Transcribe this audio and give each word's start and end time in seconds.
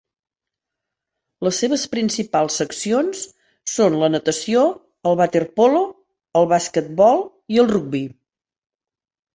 Les 1.47 1.59
seves 1.63 1.83
principals 1.91 2.57
seccions 2.61 3.21
són 3.75 3.99
la 4.05 4.11
natació, 4.15 4.65
el 5.11 5.21
waterpolo, 5.23 5.85
el 6.43 6.53
basquetbol 6.57 7.25
i 7.57 7.63
el 7.67 7.73
rugbi. 7.77 8.05